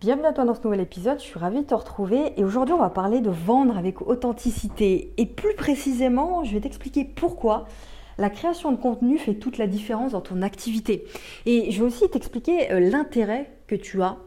Bienvenue 0.00 0.26
à 0.26 0.32
toi 0.32 0.44
dans 0.44 0.54
ce 0.54 0.62
nouvel 0.62 0.80
épisode, 0.80 1.18
je 1.18 1.24
suis 1.24 1.40
ravie 1.40 1.62
de 1.62 1.66
te 1.66 1.74
retrouver 1.74 2.32
et 2.36 2.44
aujourd'hui 2.44 2.72
on 2.72 2.78
va 2.78 2.88
parler 2.88 3.20
de 3.20 3.30
vendre 3.30 3.76
avec 3.76 4.00
authenticité 4.00 5.12
et 5.16 5.26
plus 5.26 5.54
précisément 5.56 6.44
je 6.44 6.52
vais 6.52 6.60
t'expliquer 6.60 7.04
pourquoi 7.04 7.66
la 8.16 8.30
création 8.30 8.70
de 8.70 8.76
contenu 8.76 9.18
fait 9.18 9.34
toute 9.34 9.58
la 9.58 9.66
différence 9.66 10.12
dans 10.12 10.20
ton 10.20 10.42
activité. 10.42 11.04
Et 11.46 11.72
je 11.72 11.80
vais 11.80 11.84
aussi 11.84 12.08
t'expliquer 12.08 12.70
euh, 12.70 12.78
l'intérêt 12.78 13.50
que 13.66 13.74
tu 13.74 14.00
as 14.00 14.18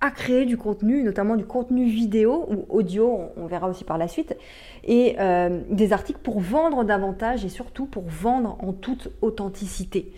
à 0.00 0.10
créer 0.10 0.46
du 0.46 0.56
contenu, 0.56 1.04
notamment 1.04 1.36
du 1.36 1.44
contenu 1.44 1.84
vidéo 1.84 2.46
ou 2.50 2.66
audio, 2.76 3.20
on 3.36 3.46
verra 3.46 3.68
aussi 3.68 3.84
par 3.84 3.98
la 3.98 4.08
suite, 4.08 4.36
et 4.82 5.14
euh, 5.20 5.60
des 5.70 5.92
articles 5.92 6.18
pour 6.24 6.40
vendre 6.40 6.82
davantage 6.82 7.44
et 7.44 7.50
surtout 7.50 7.86
pour 7.86 8.02
vendre 8.02 8.56
en 8.58 8.72
toute 8.72 9.12
authenticité. 9.22 10.12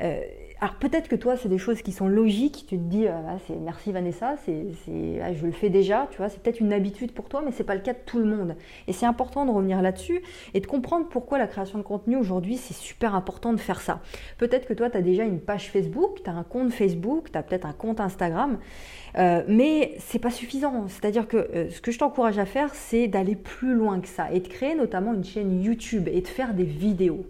Euh, 0.00 0.20
alors 0.60 0.74
peut-être 0.74 1.06
que 1.06 1.14
toi, 1.14 1.36
c'est 1.36 1.48
des 1.48 1.58
choses 1.58 1.82
qui 1.82 1.92
sont 1.92 2.08
logiques, 2.08 2.64
tu 2.68 2.76
te 2.76 2.82
dis, 2.82 3.06
euh, 3.06 3.12
c'est 3.46 3.54
merci 3.54 3.92
Vanessa, 3.92 4.34
c'est, 4.44 4.66
ah, 5.22 5.32
je 5.32 5.46
le 5.46 5.52
fais 5.52 5.70
déjà, 5.70 6.08
tu 6.10 6.16
vois, 6.16 6.28
c'est 6.28 6.42
peut-être 6.42 6.58
une 6.58 6.72
habitude 6.72 7.12
pour 7.12 7.28
toi, 7.28 7.42
mais 7.44 7.52
ce 7.52 7.58
n'est 7.58 7.64
pas 7.64 7.76
le 7.76 7.80
cas 7.80 7.92
de 7.92 7.98
tout 8.04 8.18
le 8.18 8.24
monde. 8.24 8.56
Et 8.88 8.92
c'est 8.92 9.06
important 9.06 9.46
de 9.46 9.52
revenir 9.52 9.80
là-dessus 9.82 10.20
et 10.54 10.60
de 10.60 10.66
comprendre 10.66 11.06
pourquoi 11.08 11.38
la 11.38 11.46
création 11.46 11.78
de 11.78 11.84
contenu 11.84 12.16
aujourd'hui, 12.16 12.56
c'est 12.56 12.74
super 12.74 13.14
important 13.14 13.52
de 13.52 13.60
faire 13.60 13.80
ça. 13.80 14.00
Peut-être 14.38 14.66
que 14.66 14.74
toi, 14.74 14.90
tu 14.90 14.96
as 14.96 15.02
déjà 15.02 15.22
une 15.22 15.38
page 15.38 15.70
Facebook, 15.70 16.22
tu 16.24 16.30
as 16.30 16.34
un 16.34 16.42
compte 16.42 16.72
Facebook, 16.72 17.30
tu 17.30 17.38
as 17.38 17.44
peut-être 17.44 17.66
un 17.66 17.72
compte 17.72 18.00
Instagram, 18.00 18.58
euh, 19.16 19.44
mais 19.46 19.94
c'est 19.98 20.18
pas 20.18 20.32
suffisant. 20.32 20.88
C'est-à-dire 20.88 21.28
que 21.28 21.36
euh, 21.36 21.70
ce 21.70 21.80
que 21.80 21.92
je 21.92 22.00
t'encourage 22.00 22.38
à 22.40 22.46
faire, 22.46 22.74
c'est 22.74 23.06
d'aller 23.06 23.36
plus 23.36 23.74
loin 23.74 24.00
que 24.00 24.08
ça 24.08 24.32
et 24.32 24.40
de 24.40 24.48
créer 24.48 24.74
notamment 24.74 25.14
une 25.14 25.24
chaîne 25.24 25.62
YouTube 25.62 26.08
et 26.08 26.20
de 26.20 26.26
faire 26.26 26.52
des 26.52 26.64
vidéos 26.64 27.24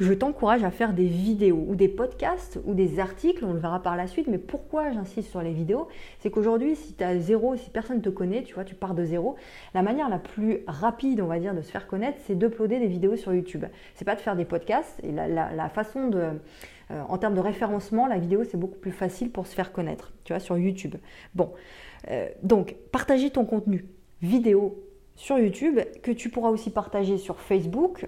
je 0.00 0.12
t'encourage 0.12 0.62
à 0.62 0.70
faire 0.70 0.92
des 0.92 1.06
vidéos 1.06 1.64
ou 1.68 1.74
des 1.74 1.88
podcasts 1.88 2.60
ou 2.64 2.74
des 2.74 3.00
articles, 3.00 3.44
on 3.44 3.52
le 3.52 3.58
verra 3.58 3.82
par 3.82 3.96
la 3.96 4.06
suite, 4.06 4.28
mais 4.28 4.38
pourquoi 4.38 4.92
j'insiste 4.92 5.30
sur 5.30 5.42
les 5.42 5.52
vidéos? 5.52 5.88
C'est 6.20 6.30
qu'aujourd'hui, 6.30 6.76
si 6.76 6.94
tu 6.94 7.02
as 7.02 7.18
zéro, 7.18 7.56
si 7.56 7.70
personne 7.70 7.96
ne 7.96 8.02
te 8.02 8.08
connaît, 8.08 8.42
tu 8.44 8.54
vois, 8.54 8.64
tu 8.64 8.74
pars 8.74 8.94
de 8.94 9.04
zéro, 9.04 9.36
la 9.74 9.82
manière 9.82 10.08
la 10.08 10.18
plus 10.18 10.60
rapide, 10.66 11.20
on 11.20 11.26
va 11.26 11.40
dire, 11.40 11.54
de 11.54 11.62
se 11.62 11.70
faire 11.70 11.86
connaître, 11.86 12.18
c'est 12.26 12.38
d'uploader 12.38 12.78
des 12.78 12.86
vidéos 12.86 13.16
sur 13.16 13.34
YouTube. 13.34 13.64
C'est 13.94 14.04
pas 14.04 14.14
de 14.14 14.20
faire 14.20 14.36
des 14.36 14.44
podcasts, 14.44 15.00
et 15.02 15.12
la, 15.12 15.68
façon 15.68 16.08
de... 16.08 16.22
Euh, 16.90 17.02
en 17.06 17.18
termes 17.18 17.34
de 17.34 17.40
référencement, 17.40 18.06
la 18.06 18.18
vidéo, 18.18 18.44
c'est 18.44 18.56
beaucoup 18.56 18.78
plus 18.78 18.92
facile 18.92 19.30
pour 19.30 19.46
se 19.46 19.54
faire 19.54 19.72
connaître, 19.72 20.12
tu 20.24 20.32
vois, 20.32 20.40
sur 20.40 20.56
YouTube. 20.56 20.94
Bon, 21.34 21.52
euh, 22.10 22.28
donc, 22.42 22.76
partager 22.92 23.28
ton 23.28 23.44
contenu, 23.44 23.84
vidéo, 24.22 24.87
sur 25.18 25.36
YouTube, 25.36 25.80
que 26.04 26.12
tu 26.12 26.30
pourras 26.30 26.50
aussi 26.50 26.70
partager 26.70 27.18
sur 27.18 27.40
Facebook, 27.40 28.06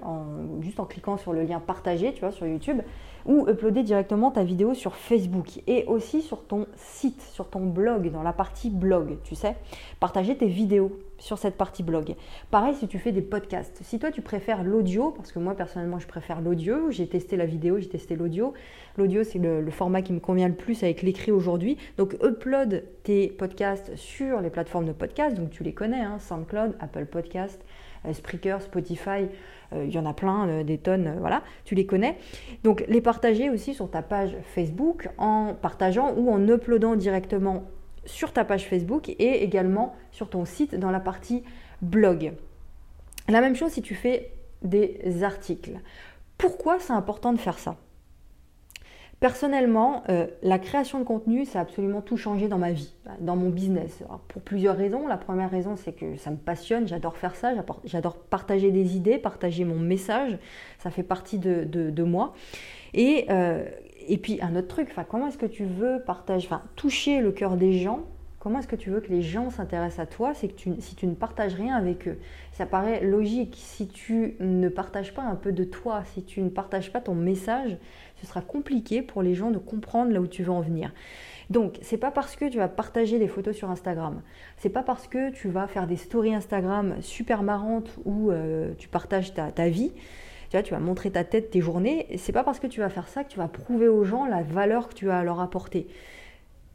juste 0.60 0.78
en 0.78 0.84
cliquant 0.84 1.16
sur 1.16 1.32
le 1.32 1.42
lien 1.42 1.58
partager, 1.58 2.14
tu 2.14 2.20
vois, 2.20 2.30
sur 2.30 2.46
YouTube, 2.46 2.82
ou 3.26 3.46
uploader 3.48 3.82
directement 3.82 4.30
ta 4.30 4.44
vidéo 4.44 4.74
sur 4.74 4.96
Facebook 4.96 5.60
et 5.66 5.84
aussi 5.86 6.22
sur 6.22 6.44
ton 6.44 6.66
site, 6.76 7.22
sur 7.22 7.48
ton 7.48 7.66
blog, 7.66 8.10
dans 8.10 8.22
la 8.22 8.32
partie 8.32 8.70
blog, 8.70 9.18
tu 9.24 9.34
sais. 9.34 9.56
Partager 9.98 10.36
tes 10.36 10.46
vidéos 10.46 10.92
sur 11.18 11.38
cette 11.38 11.56
partie 11.56 11.82
blog. 11.82 12.14
Pareil 12.50 12.74
si 12.74 12.88
tu 12.88 12.98
fais 12.98 13.12
des 13.12 13.22
podcasts. 13.22 13.78
Si 13.82 13.98
toi 13.98 14.10
tu 14.10 14.22
préfères 14.22 14.64
l'audio, 14.64 15.10
parce 15.10 15.32
que 15.32 15.38
moi 15.38 15.54
personnellement 15.54 15.98
je 15.98 16.06
préfère 16.06 16.40
l'audio, 16.40 16.90
j'ai 16.90 17.06
testé 17.06 17.36
la 17.36 17.46
vidéo, 17.46 17.78
j'ai 17.78 17.88
testé 17.88 18.16
l'audio. 18.16 18.54
L'audio 18.96 19.22
c'est 19.22 19.38
le, 19.38 19.70
format 19.70 20.02
qui 20.02 20.12
me 20.12 20.20
convient 20.20 20.48
le 20.48 20.54
plus 20.54 20.82
avec 20.82 21.02
l'écrit 21.02 21.30
aujourd'hui. 21.30 21.76
Donc 21.98 22.16
upload 22.22 22.84
tes 23.04 23.28
podcasts 23.28 23.94
sur 23.96 24.40
les 24.40 24.50
plateformes 24.50 24.86
de 24.86 24.92
podcast, 24.92 25.36
donc 25.36 25.50
tu 25.50 25.62
les 25.62 25.74
connais, 25.74 26.00
hein, 26.00 26.18
SoundCloud, 26.18 26.74
Apple 26.80 27.06
Podcast, 27.06 27.62
Spreaker, 28.12 28.62
Spotify, 28.62 29.28
euh, 29.72 29.84
il 29.84 29.90
y 29.90 29.98
en 29.98 30.06
a 30.06 30.14
plein, 30.14 30.48
euh, 30.48 30.64
des 30.64 30.78
tonnes, 30.78 31.16
voilà, 31.20 31.42
tu 31.64 31.74
les 31.74 31.86
connais. 31.86 32.18
Donc 32.64 32.84
les 32.88 33.00
partager 33.00 33.50
aussi 33.50 33.74
sur 33.74 33.90
ta 33.90 34.02
page 34.02 34.36
Facebook 34.54 35.08
en 35.18 35.54
partageant 35.54 36.14
ou 36.16 36.30
en 36.30 36.46
uploadant 36.48 36.96
directement 36.96 37.64
sur 38.06 38.32
ta 38.32 38.44
page 38.44 38.66
Facebook 38.66 39.08
et 39.08 39.44
également 39.44 39.94
sur 40.10 40.30
ton 40.30 40.44
site 40.44 40.74
dans 40.74 40.90
la 40.90 41.00
partie 41.00 41.42
blog. 41.82 42.32
La 43.28 43.40
même 43.40 43.54
chose 43.54 43.72
si 43.72 43.82
tu 43.82 43.94
fais 43.94 44.32
des 44.62 45.22
articles. 45.22 45.78
Pourquoi 46.38 46.78
c'est 46.80 46.92
important 46.92 47.32
de 47.32 47.38
faire 47.38 47.58
ça? 47.58 47.76
Personnellement, 49.20 50.02
euh, 50.08 50.26
la 50.42 50.58
création 50.58 50.98
de 50.98 51.04
contenu, 51.04 51.44
ça 51.44 51.58
a 51.58 51.62
absolument 51.62 52.00
tout 52.00 52.16
changé 52.16 52.48
dans 52.48 52.56
ma 52.56 52.72
vie, 52.72 52.94
dans 53.20 53.36
mon 53.36 53.50
business. 53.50 54.02
pour 54.28 54.40
plusieurs 54.40 54.78
raisons. 54.78 55.06
La 55.06 55.18
première 55.18 55.50
raison, 55.50 55.76
c'est 55.76 55.92
que 55.92 56.16
ça 56.16 56.30
me 56.30 56.38
passionne, 56.38 56.88
j'adore 56.88 57.18
faire 57.18 57.36
ça, 57.36 57.52
j'adore 57.84 58.16
partager 58.16 58.70
des 58.70 58.96
idées, 58.96 59.18
partager 59.18 59.66
mon 59.66 59.78
message, 59.78 60.38
ça 60.78 60.90
fait 60.90 61.02
partie 61.02 61.38
de, 61.38 62.02
moi. 62.02 62.32
Et, 62.94 63.26
euh, 63.28 63.68
et 64.08 64.16
puis 64.16 64.38
un 64.40 64.56
autre 64.56 64.68
truc, 64.68 64.88
comment 65.10 65.28
est-ce 65.28 65.38
que 65.38 65.44
tu 65.44 65.64
veux 65.64 66.02
partager, 66.06 66.48
toucher 66.74 67.20
le 67.20 67.30
cœur 67.30 67.58
des 67.58 67.74
gens 67.74 68.06
Comment 68.40 68.60
est-ce 68.60 68.68
que 68.68 68.76
tu 68.76 68.88
veux 68.88 69.02
que 69.02 69.10
les 69.10 69.20
gens 69.20 69.50
s'intéressent 69.50 69.98
à 69.98 70.06
toi 70.06 70.32
que 70.32 70.38
si 70.80 70.94
tu 70.96 71.06
ne 71.06 71.14
partages 71.14 71.52
rien 71.52 71.76
avec 71.76 72.08
eux, 72.08 72.18
ça 72.52 72.64
paraît 72.64 73.04
logique. 73.04 73.54
Si 73.58 73.86
tu 73.86 74.34
ne 74.40 74.70
partages 74.70 75.12
pas 75.12 75.20
un 75.20 75.34
peu 75.34 75.52
de 75.52 75.62
toi, 75.62 76.04
si 76.14 76.24
tu 76.24 76.40
ne 76.40 76.48
partages 76.48 76.90
pas 76.90 77.02
ton 77.02 77.14
message, 77.14 77.76
ce 78.16 78.26
sera 78.26 78.40
compliqué 78.40 79.02
pour 79.02 79.22
les 79.22 79.34
gens 79.34 79.50
de 79.50 79.58
comprendre 79.58 80.10
là 80.12 80.22
où 80.22 80.26
tu 80.26 80.42
veux 80.42 80.52
en 80.52 80.62
venir. 80.62 80.90
Donc, 81.50 81.78
c'est 81.82 81.98
pas 81.98 82.10
parce 82.10 82.34
que 82.34 82.48
tu 82.48 82.56
vas 82.56 82.68
partager 82.68 83.18
des 83.18 83.28
photos 83.28 83.54
sur 83.54 83.70
Instagram, 83.70 84.22
c'est 84.56 84.70
pas 84.70 84.84
parce 84.84 85.06
que 85.06 85.30
tu 85.32 85.48
vas 85.48 85.66
faire 85.66 85.86
des 85.86 85.96
stories 85.96 86.34
Instagram 86.34 86.94
super 87.02 87.42
marrantes 87.42 87.90
où 88.06 88.30
euh, 88.30 88.72
tu 88.78 88.88
partages 88.88 89.34
ta, 89.34 89.68
vie, 89.68 89.92
tu 90.48 90.56
vois, 90.56 90.62
tu 90.62 90.72
vas 90.72 90.80
montrer 90.80 91.10
ta 91.10 91.24
tête, 91.24 91.50
tes 91.50 91.60
journées, 91.60 92.06
c'est 92.16 92.32
pas 92.32 92.44
parce 92.44 92.58
que 92.58 92.68
tu 92.68 92.80
vas 92.80 92.88
faire 92.88 93.08
ça 93.08 93.22
que 93.22 93.28
tu 93.28 93.38
vas 93.38 93.48
prouver 93.48 93.88
aux 93.88 94.04
gens 94.04 94.24
la 94.24 94.42
valeur 94.42 94.88
que 94.88 94.94
tu 94.94 95.10
as 95.10 95.18
à 95.18 95.24
leur 95.24 95.40
apporter. 95.40 95.88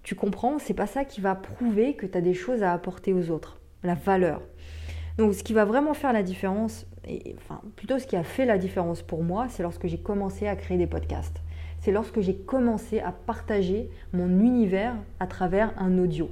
Tu 0.05 0.13
comprends 0.13 0.59
C'est 0.59 0.75
pas 0.75 0.85
ça 0.85 1.03
qui 1.03 1.19
va 1.19 1.33
prouver 1.33 1.95
que 1.95 2.05
tu 2.05 2.15
as 2.15 2.21
des 2.21 2.35
choses 2.35 2.61
à 2.61 2.71
apporter 2.71 3.11
aux 3.11 3.31
autres, 3.31 3.57
la 3.81 3.95
valeur. 3.95 4.43
Donc 5.17 5.33
ce 5.33 5.43
qui 5.43 5.51
va 5.51 5.65
vraiment 5.65 5.95
faire 5.95 6.13
la 6.13 6.21
différence, 6.21 6.85
et, 7.07 7.35
enfin 7.39 7.59
plutôt 7.75 7.97
ce 7.97 8.05
qui 8.05 8.15
a 8.15 8.23
fait 8.23 8.45
la 8.45 8.59
différence 8.59 9.01
pour 9.01 9.23
moi, 9.23 9.47
c'est 9.49 9.63
lorsque 9.63 9.87
j'ai 9.87 9.97
commencé 9.97 10.47
à 10.47 10.55
créer 10.55 10.77
des 10.77 10.85
podcasts. 10.85 11.41
C'est 11.79 11.91
lorsque 11.91 12.19
j'ai 12.19 12.35
commencé 12.35 12.99
à 12.99 13.11
partager 13.11 13.89
mon 14.13 14.29
univers 14.29 14.95
à 15.19 15.25
travers 15.25 15.73
un 15.75 15.97
audio. 15.97 16.29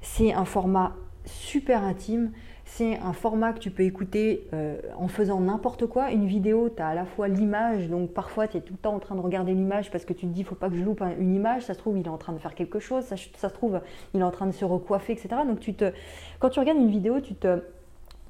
C'est 0.00 0.32
un 0.32 0.44
format 0.44 0.96
super 1.24 1.84
intime, 1.84 2.32
c'est 2.68 2.98
un 2.98 3.12
format 3.12 3.52
que 3.52 3.60
tu 3.60 3.70
peux 3.70 3.84
écouter 3.84 4.48
euh, 4.52 4.76
en 4.98 5.06
faisant 5.06 5.40
n'importe 5.40 5.86
quoi. 5.86 6.10
Une 6.10 6.26
vidéo, 6.26 6.68
tu 6.68 6.82
as 6.82 6.88
à 6.88 6.94
la 6.94 7.06
fois 7.06 7.28
l'image, 7.28 7.88
donc 7.88 8.10
parfois 8.10 8.48
tu 8.48 8.56
es 8.56 8.60
tout 8.60 8.74
le 8.74 8.78
temps 8.78 8.94
en 8.94 8.98
train 8.98 9.14
de 9.14 9.20
regarder 9.20 9.54
l'image 9.54 9.90
parce 9.90 10.04
que 10.04 10.12
tu 10.12 10.26
te 10.26 10.32
dis, 10.32 10.42
faut 10.42 10.56
pas 10.56 10.68
que 10.68 10.76
je 10.76 10.82
loupe 10.82 11.00
une 11.18 11.34
image. 11.34 11.62
Ça 11.62 11.74
se 11.74 11.78
trouve, 11.78 11.96
il 11.96 12.04
est 12.04 12.10
en 12.10 12.18
train 12.18 12.32
de 12.32 12.38
faire 12.38 12.56
quelque 12.56 12.80
chose. 12.80 13.04
Ça, 13.04 13.16
se 13.16 13.54
trouve, 13.54 13.80
il 14.14 14.20
est 14.20 14.24
en 14.24 14.32
train 14.32 14.46
de 14.46 14.52
se 14.52 14.64
recoiffer, 14.64 15.12
etc. 15.12 15.28
Donc 15.46 15.60
tu 15.60 15.74
te, 15.74 15.92
quand 16.40 16.50
tu 16.50 16.58
regardes 16.58 16.78
une 16.78 16.90
vidéo, 16.90 17.20
tu 17.20 17.34
te 17.34 17.60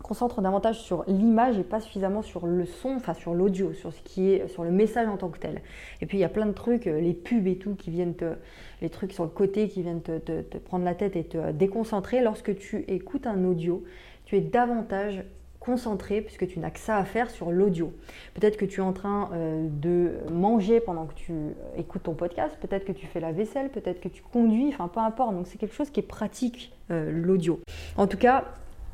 concentres 0.07 0.41
davantage 0.41 0.81
sur 0.81 1.05
l'image 1.09 1.59
et 1.59 1.65
pas 1.65 1.81
suffisamment 1.81 2.23
sur 2.23 2.47
le 2.47 2.65
son, 2.65 2.91
enfin 2.91 3.13
sur 3.13 3.35
l'audio, 3.35 3.73
sur 3.73 3.93
ce 3.93 4.01
qui 4.03 4.31
est 4.31 4.49
sur 4.49 4.65
le 4.65 4.71
message 4.71 5.09
en 5.09 5.17
tant 5.17 5.29
que 5.29 5.39
tel. 5.39 5.61
Et 6.01 6.07
puis 6.07 6.19
il 6.19 6.21
y 6.21 6.25
a 6.25 6.29
plein 6.29 6.47
de 6.47 6.53
trucs, 6.53 6.87
euh, 6.87 7.01
les 7.01 7.13
pubs 7.13 7.47
et 7.47 7.57
tout 7.57 7.75
qui 7.75 7.91
viennent 7.91 8.15
te, 8.15 8.35
les 8.81 8.89
trucs 8.89 9.13
sur 9.13 9.25
le 9.25 9.31
côté 9.31 9.69
qui 9.69 9.83
viennent 9.83 10.03
te, 10.03 10.43
prendre 10.59 10.85
la 10.85 10.95
tête 10.95 11.17
et 11.17 11.25
te 11.25 11.51
déconcentrer. 11.53 12.21
Lorsque 12.21 12.57
tu 12.57 12.85
écoutes 12.89 13.27
un 13.27 13.45
audio, 13.45 13.85
tu 14.25 14.37
es 14.37 14.41
davantage 14.41 15.25
concentré 15.59 16.21
puisque 16.21 16.47
tu 16.47 16.61
n'as 16.61 16.71
que 16.71 16.79
ça 16.79 16.97
à 16.97 17.05
faire 17.05 17.29
sur 17.29 17.51
l'audio. 17.51 17.93
Peut-être 18.35 18.57
que 18.57 18.65
tu 18.65 18.81
es 18.81 18.85
en 18.85 18.93
train 18.93 19.31
euh, 19.33 19.67
de 19.69 20.13
manger 20.31 20.79
pendant 20.79 21.07
que 21.07 21.15
tu 21.15 21.33
euh, 21.33 21.51
écoutes 21.77 22.05
ton 22.05 22.15
podcast, 22.15 22.57
peut-être 22.61 22.85
que 22.85 22.93
tu 22.93 23.07
fais 23.07 23.19
la 23.19 23.33
vaisselle, 23.33 23.71
peut-être 23.71 24.01
que 24.01 24.09
tu 24.09 24.23
conduis, 24.23 24.69
enfin 24.69 24.87
peu 24.87 25.01
importe. 25.01 25.35
Donc 25.35 25.49
c'est 25.49 25.59
quelque 25.59 25.75
chose 25.75 25.91
qui 25.91 25.99
est 26.01 26.05
pratique, 26.05 26.73
l'audio. 26.89 27.59
En 27.97 28.07
tout 28.07 28.17
cas, 28.17 28.45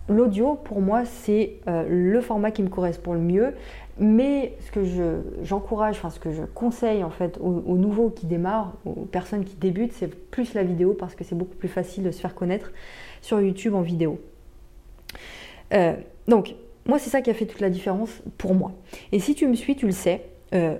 l'audio 0.08 0.54
pour 0.54 0.80
moi 0.80 1.04
c'est 1.04 1.60
le 1.66 2.20
format 2.20 2.50
qui 2.50 2.62
me 2.62 2.68
correspond 2.68 3.12
le 3.14 3.20
mieux. 3.20 3.54
Mais 3.98 4.54
ce 4.60 4.70
que 4.70 4.80
j'encourage, 5.42 5.96
enfin 5.96 6.10
ce 6.10 6.18
que 6.18 6.32
je 6.32 6.42
conseille 6.42 7.04
en 7.04 7.10
fait 7.10 7.38
aux, 7.40 7.62
aux, 7.66 7.76
nouveaux 7.76 8.08
qui 8.08 8.26
démarrent, 8.26 8.72
aux 8.86 9.04
personnes 9.04 9.44
qui 9.44 9.54
débutent, 9.56 9.92
c'est 9.92 10.08
plus 10.08 10.54
la 10.54 10.62
vidéo 10.62 10.94
parce 10.94 11.14
que 11.14 11.24
c'est 11.24 11.34
beaucoup 11.34 11.56
plus 11.56 11.68
facile 11.68 12.02
de 12.02 12.10
se 12.10 12.20
faire 12.20 12.34
connaître 12.34 12.72
sur 13.20 13.40
YouTube 13.40 13.74
en 13.74 13.82
vidéo. 13.82 14.18
Euh, 15.72 15.94
donc, 16.28 16.54
moi, 16.86 16.98
c'est 16.98 17.10
ça 17.10 17.22
qui 17.22 17.30
a 17.30 17.34
fait 17.34 17.46
toute 17.46 17.60
la 17.60 17.70
différence 17.70 18.22
pour 18.38 18.54
moi. 18.54 18.72
Et 19.12 19.20
si 19.20 19.34
tu 19.34 19.46
me 19.46 19.54
suis, 19.54 19.76
tu 19.76 19.86
le 19.86 19.92
sais, 19.92 20.22
euh, 20.54 20.76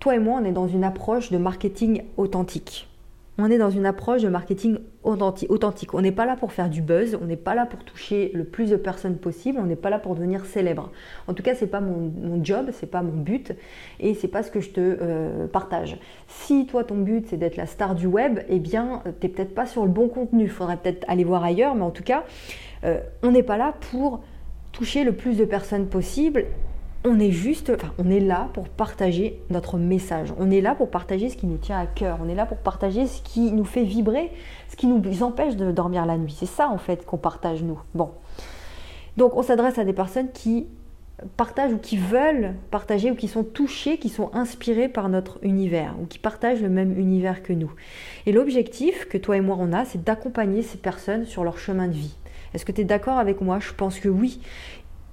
toi 0.00 0.16
et 0.16 0.18
moi, 0.18 0.40
on 0.42 0.44
est 0.44 0.52
dans 0.52 0.68
une 0.68 0.84
approche 0.84 1.30
de 1.30 1.38
marketing 1.38 2.02
authentique. 2.16 2.88
On 3.36 3.50
est 3.50 3.58
dans 3.58 3.70
une 3.70 3.84
approche 3.84 4.22
de 4.22 4.28
marketing 4.28 4.78
authentique. 5.02 5.92
On 5.92 6.00
n'est 6.00 6.12
pas 6.12 6.24
là 6.24 6.36
pour 6.36 6.52
faire 6.52 6.70
du 6.70 6.80
buzz, 6.80 7.18
on 7.20 7.26
n'est 7.26 7.36
pas 7.36 7.56
là 7.56 7.66
pour 7.66 7.82
toucher 7.82 8.30
le 8.32 8.44
plus 8.44 8.70
de 8.70 8.76
personnes 8.76 9.16
possible, 9.16 9.58
on 9.60 9.64
n'est 9.64 9.74
pas 9.74 9.90
là 9.90 9.98
pour 9.98 10.14
devenir 10.14 10.44
célèbre. 10.44 10.92
En 11.26 11.34
tout 11.34 11.42
cas, 11.42 11.56
c'est 11.56 11.66
pas 11.66 11.80
mon, 11.80 12.12
mon 12.16 12.44
job, 12.44 12.68
c'est 12.72 12.90
pas 12.90 13.02
mon 13.02 13.20
but 13.20 13.52
et 13.98 14.14
c'est 14.14 14.28
pas 14.28 14.44
ce 14.44 14.52
que 14.52 14.60
je 14.60 14.70
te 14.70 14.80
euh, 14.80 15.48
partage. 15.48 15.98
Si 16.28 16.66
toi 16.66 16.84
ton 16.84 16.98
but 16.98 17.26
c'est 17.28 17.36
d'être 17.36 17.56
la 17.56 17.66
star 17.66 17.96
du 17.96 18.06
web, 18.06 18.38
eh 18.48 18.60
bien, 18.60 19.02
tu 19.20 19.26
n'es 19.26 19.32
peut-être 19.32 19.54
pas 19.54 19.66
sur 19.66 19.82
le 19.84 19.90
bon 19.90 20.08
contenu. 20.08 20.44
Il 20.44 20.50
faudrait 20.50 20.76
peut-être 20.76 21.04
aller 21.08 21.24
voir 21.24 21.42
ailleurs, 21.42 21.74
mais 21.74 21.82
en 21.82 21.90
tout 21.90 22.04
cas, 22.04 22.24
on 23.22 23.30
n'est 23.30 23.42
pas 23.42 23.56
là 23.56 23.74
pour 23.90 24.20
toucher 24.72 25.04
le 25.04 25.12
plus 25.12 25.38
de 25.38 25.44
personnes 25.44 25.86
possible 25.86 26.44
on 27.04 27.20
est 27.20 27.30
juste, 27.30 27.70
enfin, 27.70 27.92
on 27.98 28.10
est 28.10 28.20
là 28.20 28.48
pour 28.54 28.68
partager 28.68 29.38
notre 29.50 29.76
message. 29.76 30.32
On 30.38 30.50
est 30.50 30.62
là 30.62 30.74
pour 30.74 30.90
partager 30.90 31.28
ce 31.28 31.36
qui 31.36 31.46
nous 31.46 31.58
tient 31.58 31.78
à 31.78 31.86
cœur. 31.86 32.18
On 32.24 32.28
est 32.28 32.34
là 32.34 32.46
pour 32.46 32.56
partager 32.56 33.06
ce 33.06 33.20
qui 33.20 33.52
nous 33.52 33.66
fait 33.66 33.84
vibrer, 33.84 34.32
ce 34.70 34.76
qui 34.76 34.86
nous 34.86 35.22
empêche 35.22 35.56
de 35.56 35.70
dormir 35.70 36.06
la 36.06 36.16
nuit. 36.16 36.34
C'est 36.36 36.46
ça 36.46 36.68
en 36.68 36.78
fait 36.78 37.04
qu'on 37.04 37.18
partage 37.18 37.62
nous. 37.62 37.78
Bon. 37.94 38.10
Donc 39.18 39.36
on 39.36 39.42
s'adresse 39.42 39.78
à 39.78 39.84
des 39.84 39.92
personnes 39.92 40.32
qui 40.32 40.66
partagent 41.36 41.74
ou 41.74 41.78
qui 41.78 41.98
veulent 41.98 42.54
partager 42.70 43.10
ou 43.10 43.14
qui 43.14 43.28
sont 43.28 43.44
touchés, 43.44 43.98
qui 43.98 44.08
sont 44.08 44.30
inspirés 44.32 44.88
par 44.88 45.10
notre 45.10 45.38
univers 45.42 45.94
ou 46.00 46.06
qui 46.06 46.18
partagent 46.18 46.62
le 46.62 46.70
même 46.70 46.98
univers 46.98 47.42
que 47.42 47.52
nous. 47.52 47.70
Et 48.24 48.32
l'objectif 48.32 49.06
que 49.08 49.18
toi 49.18 49.36
et 49.36 49.42
moi 49.42 49.56
on 49.60 49.74
a, 49.74 49.84
c'est 49.84 50.02
d'accompagner 50.02 50.62
ces 50.62 50.78
personnes 50.78 51.26
sur 51.26 51.44
leur 51.44 51.58
chemin 51.58 51.86
de 51.86 51.92
vie. 51.92 52.16
Est-ce 52.54 52.64
que 52.64 52.72
tu 52.72 52.82
es 52.82 52.84
d'accord 52.84 53.18
avec 53.18 53.40
moi? 53.40 53.58
Je 53.58 53.72
pense 53.72 53.98
que 53.98 54.08
oui. 54.08 54.40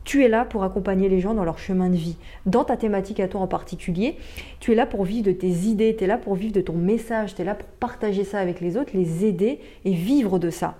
Tu 0.03 0.23
es 0.23 0.27
là 0.27 0.45
pour 0.45 0.63
accompagner 0.63 1.09
les 1.09 1.19
gens 1.19 1.33
dans 1.33 1.43
leur 1.43 1.59
chemin 1.59 1.89
de 1.89 1.95
vie. 1.95 2.17
Dans 2.45 2.63
ta 2.63 2.75
thématique 2.75 3.19
à 3.19 3.27
toi 3.27 3.41
en 3.41 3.47
particulier, 3.47 4.17
tu 4.59 4.71
es 4.71 4.75
là 4.75 4.85
pour 4.85 5.03
vivre 5.03 5.27
de 5.27 5.31
tes 5.31 5.47
idées, 5.47 5.95
tu 5.95 6.03
es 6.03 6.07
là 6.07 6.17
pour 6.17 6.35
vivre 6.35 6.53
de 6.53 6.61
ton 6.61 6.73
message, 6.73 7.35
tu 7.35 7.41
es 7.41 7.45
là 7.45 7.55
pour 7.55 7.67
partager 7.67 8.23
ça 8.23 8.39
avec 8.39 8.61
les 8.61 8.77
autres, 8.77 8.91
les 8.93 9.25
aider 9.25 9.59
et 9.85 9.93
vivre 9.93 10.39
de 10.39 10.49
ça. 10.49 10.75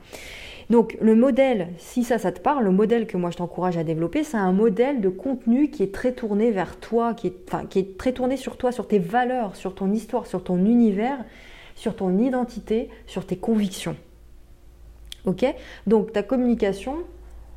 Donc 0.71 0.97
le 1.01 1.15
modèle, 1.15 1.67
si 1.77 2.05
ça, 2.05 2.17
ça 2.17 2.31
te 2.31 2.39
parle, 2.39 2.63
le 2.63 2.71
modèle 2.71 3.05
que 3.05 3.17
moi 3.17 3.29
je 3.29 3.35
t'encourage 3.35 3.77
à 3.77 3.83
développer, 3.83 4.23
c'est 4.23 4.37
un 4.37 4.53
modèle 4.53 5.01
de 5.01 5.09
contenu 5.09 5.69
qui 5.69 5.83
est 5.83 5.93
très 5.93 6.13
tourné 6.13 6.49
vers 6.49 6.79
toi, 6.79 7.13
qui 7.13 7.27
est, 7.27 7.97
très 7.97 8.13
tourné 8.13 8.37
sur 8.37 8.55
toi, 8.55 8.71
sur 8.71 8.87
tes 8.87 8.97
valeurs, 8.97 9.57
sur 9.57 9.75
ton 9.75 9.91
histoire, 9.91 10.25
sur 10.27 10.45
ton 10.45 10.57
univers, 10.65 11.17
sur 11.75 11.93
ton 11.93 12.17
identité, 12.17 12.89
sur 13.05 13.25
tes 13.25 13.35
convictions. 13.35 13.97
Ok? 15.25 15.45
Donc 15.87 16.13
ta 16.13 16.23
communication, 16.23 16.99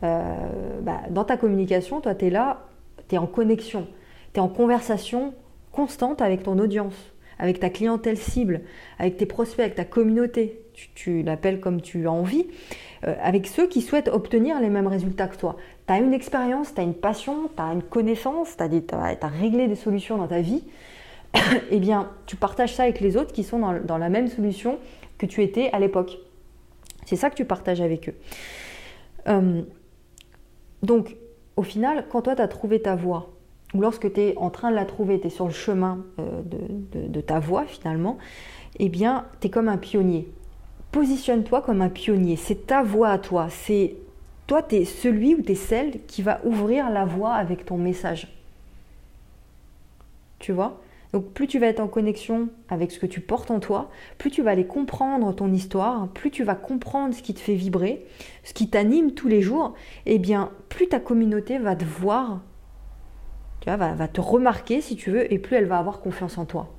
euh, 0.02 0.80
bah, 0.82 1.00
dans 1.10 1.24
ta 1.24 1.36
communication, 1.36 2.00
toi 2.00 2.14
tu 2.14 2.26
es 2.26 2.30
là, 2.30 2.66
tu 3.08 3.14
es 3.14 3.18
en 3.18 3.26
connexion, 3.26 3.86
tu 4.32 4.40
es 4.40 4.42
en 4.42 4.48
conversation 4.48 5.34
constante 5.72 6.22
avec 6.22 6.42
ton 6.42 6.58
audience, 6.58 6.94
avec 7.38 7.60
ta 7.60 7.70
clientèle 7.70 8.16
cible, 8.16 8.62
avec 8.98 9.16
tes 9.16 9.26
prospects, 9.26 9.60
avec 9.60 9.74
ta 9.74 9.84
communauté, 9.84 10.60
tu, 10.94 11.22
l'appelles 11.22 11.60
comme 11.60 11.80
tu 11.80 12.06
as 12.06 12.12
envie, 12.12 12.46
euh, 13.06 13.14
avec 13.22 13.46
ceux 13.46 13.66
qui 13.66 13.80
souhaitent 13.80 14.08
obtenir 14.08 14.60
les 14.60 14.68
mêmes 14.68 14.86
résultats 14.86 15.28
que 15.28 15.36
toi. 15.36 15.56
Tu 15.86 15.92
as 15.92 15.98
une 15.98 16.14
expérience, 16.14 16.74
tu 16.74 16.80
as 16.80 16.84
une 16.84 16.94
passion, 16.94 17.48
tu 17.54 17.62
as 17.62 17.72
une 17.72 17.82
connaissance, 17.82 18.56
tu 18.56 18.62
as, 18.62 19.28
réglé 19.28 19.68
des 19.68 19.74
solutions 19.74 20.16
dans 20.16 20.28
ta 20.28 20.40
vie, 20.40 20.64
eh 21.70 21.78
bien, 21.78 22.10
tu 22.26 22.36
partages 22.36 22.74
ça 22.74 22.84
avec 22.84 23.00
les 23.00 23.16
autres 23.16 23.32
qui 23.32 23.44
sont 23.44 23.58
dans, 23.58 23.98
la 23.98 24.08
même 24.08 24.28
solution 24.28 24.78
que 25.18 25.26
tu 25.26 25.42
étais 25.42 25.70
à 25.72 25.78
l'époque. 25.78 26.18
C'est 27.06 27.16
ça 27.16 27.30
que 27.30 27.34
tu 27.34 27.44
partages 27.44 27.80
avec 27.80 28.08
eux. 28.08 28.14
Euh, 29.28 29.62
donc, 30.84 31.16
au 31.56 31.62
final, 31.62 32.06
quand 32.10 32.22
toi, 32.22 32.36
tu 32.36 32.42
as 32.42 32.48
trouvé 32.48 32.80
ta 32.80 32.96
voie, 32.96 33.30
ou 33.74 33.80
lorsque 33.80 34.12
tu 34.12 34.20
es 34.20 34.36
en 34.36 34.50
train 34.50 34.70
de 34.70 34.76
la 34.76 34.84
trouver, 34.84 35.20
tu 35.20 35.26
es 35.26 35.30
sur 35.30 35.46
le 35.46 35.52
chemin 35.52 36.04
euh, 36.18 36.42
de, 36.92 37.20
ta 37.20 37.40
voie 37.40 37.64
finalement, 37.64 38.18
eh 38.78 38.88
bien, 38.88 39.26
tu 39.40 39.48
es 39.48 39.50
comme 39.50 39.68
un 39.68 39.76
pionnier 39.76 40.28
positionne-toi 40.94 41.60
comme 41.62 41.82
un 41.82 41.88
pionnier. 41.88 42.36
C'est 42.36 42.68
ta 42.68 42.84
voix 42.84 43.08
à 43.08 43.18
toi. 43.18 43.48
C'est 43.50 43.96
toi, 44.46 44.62
tu 44.62 44.76
es 44.76 44.84
celui 44.84 45.34
ou 45.34 45.42
tu 45.42 45.52
es 45.52 45.56
celle 45.56 46.04
qui 46.06 46.22
va 46.22 46.40
ouvrir 46.44 46.88
la 46.88 47.04
voie 47.04 47.34
avec 47.34 47.66
ton 47.66 47.76
message. 47.76 48.28
Tu 50.38 50.52
vois? 50.52 50.80
Donc 51.14 51.26
plus 51.26 51.46
tu 51.46 51.60
vas 51.60 51.68
être 51.68 51.78
en 51.78 51.86
connexion 51.86 52.48
avec 52.68 52.90
ce 52.90 52.98
que 52.98 53.06
tu 53.06 53.20
portes 53.20 53.52
en 53.52 53.60
toi, 53.60 53.88
plus 54.18 54.32
tu 54.32 54.42
vas 54.42 54.50
aller 54.50 54.66
comprendre 54.66 55.32
ton 55.32 55.52
histoire, 55.52 56.08
plus 56.08 56.32
tu 56.32 56.42
vas 56.42 56.56
comprendre 56.56 57.14
ce 57.14 57.22
qui 57.22 57.34
te 57.34 57.38
fait 57.38 57.54
vibrer, 57.54 58.04
ce 58.42 58.52
qui 58.52 58.68
t'anime 58.68 59.12
tous 59.12 59.28
les 59.28 59.40
jours, 59.40 59.74
et 60.06 60.16
eh 60.16 60.18
bien 60.18 60.50
plus 60.68 60.88
ta 60.88 60.98
communauté 60.98 61.58
va 61.58 61.76
te 61.76 61.84
voir, 61.84 62.40
tu 63.60 63.68
vois, 63.68 63.76
va, 63.76 63.92
va 63.92 64.08
te 64.08 64.20
remarquer 64.20 64.80
si 64.80 64.96
tu 64.96 65.12
veux, 65.12 65.32
et 65.32 65.38
plus 65.38 65.54
elle 65.54 65.66
va 65.66 65.78
avoir 65.78 66.00
confiance 66.00 66.36
en 66.36 66.46
toi. 66.46 66.74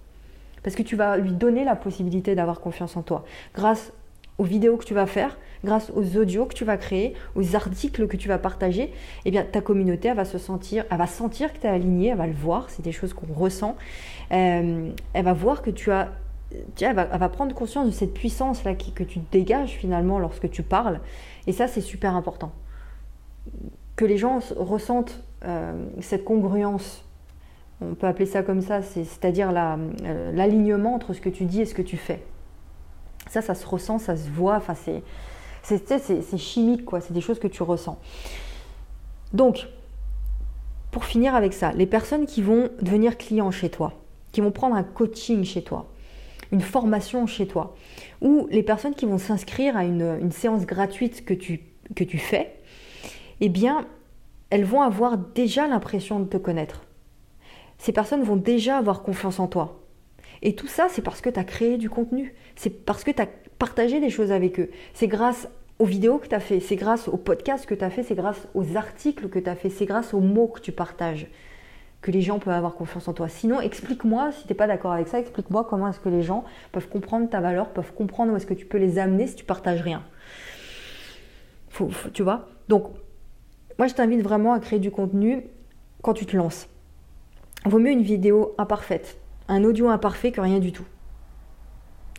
Parce 0.63 0.75
que 0.75 0.83
tu 0.83 0.97
vas 0.97 1.15
lui 1.15 1.31
donner 1.31 1.63
la 1.63 1.77
possibilité 1.77 2.35
d'avoir 2.35 2.59
confiance 2.59 2.97
en 2.97 3.03
toi. 3.03 3.23
Grâce 3.53 3.93
aux 4.37 4.43
vidéos 4.43 4.75
que 4.75 4.83
tu 4.83 4.93
vas 4.93 5.05
faire, 5.05 5.37
grâce 5.65 5.91
aux 5.95 6.17
audios 6.17 6.45
que 6.45 6.53
tu 6.53 6.63
vas 6.63 6.77
créer, 6.77 7.13
aux 7.35 7.55
articles 7.55 8.07
que 8.07 8.15
tu 8.15 8.27
vas 8.27 8.37
partager, 8.37 8.93
eh 9.25 9.31
bien 9.31 9.43
ta 9.43 9.61
communauté 9.61 10.13
va 10.13 10.25
se 10.25 10.37
sentir, 10.37 10.85
elle 10.89 10.97
va 10.97 11.07
sentir 11.07 11.51
que 11.51 11.59
tu 11.59 11.67
es 11.67 11.69
aligné, 11.69 12.09
elle 12.09 12.17
va 12.17 12.27
le 12.27 12.33
voir, 12.33 12.69
c'est 12.69 12.83
des 12.83 12.93
choses 12.93 13.13
qu'on 13.13 13.33
ressent. 13.33 13.75
Euh, 14.31 14.89
elle 15.13 15.25
va 15.25 15.33
voir 15.33 15.61
que 15.61 15.71
tu 15.71 15.91
as 15.91 16.11
elle 16.79 16.95
va, 16.95 17.07
elle 17.11 17.19
va, 17.19 17.29
prendre 17.29 17.53
conscience 17.53 17.87
de 17.87 17.91
cette 17.91 18.13
puissance 18.13 18.63
là 18.63 18.75
que 18.75 19.03
tu 19.03 19.19
dégages 19.31 19.71
finalement 19.71 20.19
lorsque 20.19 20.49
tu 20.49 20.63
parles. 20.63 20.99
Et 21.47 21.51
ça, 21.51 21.67
c'est 21.67 21.81
super 21.81 22.15
important. 22.15 22.51
Que 23.95 24.05
les 24.05 24.17
gens 24.17 24.39
ressentent 24.55 25.23
euh, 25.43 25.85
cette 26.01 26.23
congruence, 26.23 27.03
on 27.81 27.93
peut 27.95 28.07
appeler 28.07 28.25
ça 28.25 28.41
comme 28.41 28.61
ça, 28.61 28.81
c'est-à-dire 28.81 29.51
euh, 29.53 30.31
l'alignement 30.33 30.95
entre 30.95 31.13
ce 31.13 31.21
que 31.21 31.29
tu 31.29 31.45
dis 31.45 31.61
et 31.61 31.65
ce 31.65 31.73
que 31.73 31.81
tu 31.81 31.97
fais. 31.97 32.23
Ça, 33.27 33.41
ça 33.41 33.55
se 33.55 33.65
ressent, 33.65 33.99
ça 33.99 34.15
se 34.15 34.29
voit, 34.29 34.55
enfin 34.55 34.75
c'est, 34.75 35.03
c'est, 35.65 36.37
chimique, 36.37 36.85
quoi, 36.85 37.01
c'est 37.01 37.13
des 37.13 37.21
choses 37.21 37.39
que 37.39 37.47
tu 37.47 37.63
ressens. 37.63 37.99
Donc, 39.33 39.67
pour 40.91 41.05
finir 41.05 41.35
avec 41.35 41.53
ça, 41.53 41.71
les 41.73 41.87
personnes 41.87 42.25
qui 42.25 42.41
vont 42.41 42.69
devenir 42.81 43.17
clients 43.17 43.51
chez 43.51 43.69
toi, 43.69 43.93
qui 44.31 44.41
vont 44.41 44.51
prendre 44.51 44.75
un 44.75 44.83
coaching 44.83 45.43
chez 45.43 45.63
toi, 45.63 45.87
une 46.51 46.61
formation 46.61 47.25
chez 47.25 47.47
toi, 47.47 47.75
ou 48.21 48.47
les 48.51 48.63
personnes 48.63 48.93
qui 48.93 49.05
vont 49.05 49.17
s'inscrire 49.17 49.75
à 49.75 49.83
une, 49.83 50.31
séance 50.31 50.65
gratuite 50.65 51.25
que 51.25 51.33
tu, 51.33 51.61
que 51.95 52.03
tu 52.03 52.17
fais, 52.17 52.55
eh 53.41 53.49
bien, 53.49 53.87
elles 54.51 54.65
vont 54.65 54.81
avoir 54.81 55.17
déjà 55.17 55.67
l'impression 55.67 56.19
de 56.19 56.25
te 56.25 56.37
connaître. 56.37 56.83
Ces 57.77 57.91
personnes 57.91 58.23
vont 58.23 58.37
déjà 58.37 58.77
avoir 58.77 59.01
confiance 59.01 59.39
en 59.39 59.47
toi. 59.47 59.84
Et 60.41 60.55
tout 60.55 60.67
ça, 60.67 60.87
c'est 60.89 61.01
parce 61.01 61.21
que 61.21 61.29
tu 61.29 61.39
as 61.39 61.43
créé 61.43 61.77
du 61.77 61.89
contenu. 61.89 62.33
C'est 62.55 62.69
parce 62.69 63.03
que 63.03 63.11
tu 63.11 63.21
as 63.21 63.27
partagé 63.57 63.99
des 63.99 64.09
choses 64.09 64.31
avec 64.31 64.59
eux. 64.59 64.69
C'est 64.93 65.07
grâce 65.07 65.47
aux 65.79 65.85
vidéos 65.85 66.17
que 66.17 66.27
tu 66.27 66.35
as 66.35 66.39
fait, 66.39 66.59
c'est 66.59 66.75
grâce 66.75 67.07
aux 67.07 67.17
podcasts 67.17 67.65
que 67.65 67.75
tu 67.75 67.83
as 67.83 67.89
fait, 67.89 68.03
c'est 68.03 68.15
grâce 68.15 68.47
aux 68.53 68.77
articles 68.77 69.27
que 69.29 69.39
tu 69.39 69.49
as 69.49 69.55
fait, 69.55 69.69
c'est 69.69 69.85
grâce 69.85 70.13
aux 70.13 70.21
mots 70.21 70.47
que 70.47 70.61
tu 70.61 70.71
partages 70.71 71.27
que 72.05 72.11
les 72.11 72.21
gens 72.21 72.37
peuvent 72.37 72.53
avoir 72.53 72.75
confiance 72.75 73.07
en 73.07 73.13
toi. 73.13 73.27
Sinon, 73.27 73.61
explique-moi, 73.61 74.31
si 74.31 74.43
tu 74.43 74.49
n'es 74.49 74.55
pas 74.55 74.67
d'accord 74.67 74.91
avec 74.91 75.07
ça, 75.07 75.19
explique-moi 75.19 75.65
comment 75.67 75.87
est-ce 75.87 75.99
que 75.99 76.09
les 76.09 76.21
gens 76.21 76.43
peuvent 76.71 76.87
comprendre 76.87 77.27
ta 77.27 77.41
valeur, 77.41 77.69
peuvent 77.69 77.93
comprendre 77.93 78.31
où 78.31 78.35
est-ce 78.35 78.45
que 78.45 78.53
tu 78.53 78.67
peux 78.67 78.77
les 78.77 78.99
amener 78.99 79.25
si 79.25 79.35
tu 79.35 79.43
partages 79.43 79.81
rien. 79.81 80.03
tu 82.13 82.21
vois? 82.21 82.47
Donc, 82.67 82.91
moi, 83.79 83.87
je 83.87 83.95
t'invite 83.95 84.21
vraiment 84.21 84.53
à 84.53 84.59
créer 84.59 84.77
du 84.77 84.91
contenu 84.91 85.47
quand 86.03 86.13
tu 86.13 86.27
te 86.27 86.37
lances. 86.37 86.67
Vaut 87.65 87.79
mieux 87.79 87.91
une 87.91 88.03
vidéo 88.03 88.53
imparfaite 88.59 89.17
un 89.47 89.63
audio 89.63 89.89
imparfait 89.89 90.31
que 90.31 90.41
rien 90.41 90.59
du 90.59 90.71
tout. 90.71 90.85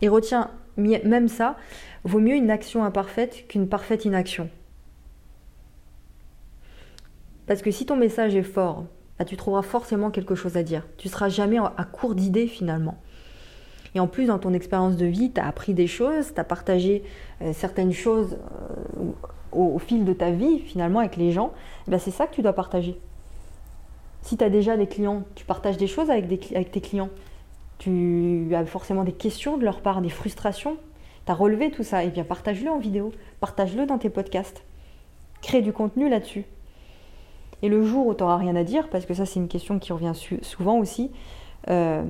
Et 0.01 0.09
retiens 0.09 0.51
même 0.77 1.27
ça, 1.27 1.57
vaut 2.03 2.19
mieux 2.19 2.35
une 2.35 2.51
action 2.51 2.83
imparfaite 2.83 3.47
qu'une 3.47 3.67
parfaite 3.67 4.05
inaction. 4.05 4.49
Parce 7.47 7.61
que 7.61 7.71
si 7.71 7.85
ton 7.85 7.95
message 7.95 8.35
est 8.35 8.43
fort, 8.43 8.85
bah, 9.17 9.25
tu 9.25 9.37
trouveras 9.37 9.63
forcément 9.63 10.11
quelque 10.11 10.35
chose 10.35 10.57
à 10.57 10.63
dire. 10.63 10.85
Tu 10.97 11.09
seras 11.09 11.29
jamais 11.29 11.57
à 11.57 11.83
court 11.83 12.13
d'idées 12.13 12.47
finalement. 12.47 12.97
Et 13.95 13.99
en 13.99 14.07
plus, 14.07 14.25
dans 14.25 14.37
ton 14.37 14.53
expérience 14.53 14.97
de 14.97 15.05
vie, 15.05 15.31
tu 15.31 15.41
as 15.41 15.47
appris 15.47 15.73
des 15.73 15.87
choses, 15.87 16.33
tu 16.33 16.39
as 16.39 16.43
partagé 16.43 17.03
euh, 17.41 17.53
certaines 17.53 17.93
choses 17.93 18.37
euh, 18.99 19.11
au, 19.51 19.79
fil 19.79 20.05
de 20.05 20.13
ta 20.13 20.29
vie 20.29 20.59
finalement 20.59 20.99
avec 20.99 21.15
les 21.15 21.31
gens. 21.31 21.53
Bah, 21.87 21.97
c'est 21.97 22.11
ça 22.11 22.27
que 22.27 22.35
tu 22.35 22.41
dois 22.41 22.53
partager. 22.53 22.99
Si 24.21 24.37
tu 24.37 24.43
as 24.43 24.49
déjà 24.49 24.77
des 24.77 24.87
clients, 24.87 25.23
tu 25.35 25.45
partages 25.45 25.77
des 25.77 25.87
choses 25.87 26.09
avec, 26.09 26.71
tes 26.71 26.81
clients. 26.81 27.09
Tu 27.77 28.49
as 28.53 28.65
forcément 28.65 29.03
des 29.03 29.11
questions 29.13 29.57
de 29.57 29.63
leur 29.63 29.81
part, 29.81 30.01
des 30.01 30.09
frustrations. 30.09 30.77
Tu 31.25 31.31
as 31.31 31.35
relevé 31.35 31.71
tout 31.71 31.83
ça. 31.83 32.03
Et 32.03 32.07
eh 32.07 32.09
bien 32.09 32.23
partage-le 32.23 32.69
en 32.69 32.79
vidéo, 32.79 33.11
partage-le 33.39 33.85
dans 33.85 33.97
tes 33.97 34.09
podcasts. 34.09 34.63
Crée 35.41 35.61
du 35.61 35.71
contenu 35.71 36.09
là-dessus. 36.09 36.45
Et 37.61 37.69
le 37.69 37.83
jour 37.83 38.07
où 38.07 38.13
tu 38.13 38.23
n'auras 38.23 38.37
rien 38.37 38.55
à 38.55 38.63
dire, 38.63 38.89
parce 38.89 39.05
que 39.05 39.13
ça 39.13 39.25
c'est 39.25 39.39
une 39.39 39.47
question 39.47 39.79
qui 39.79 39.91
revient 39.91 40.13
souvent 40.41 40.77
aussi, 40.77 41.11
euh, 41.69 42.03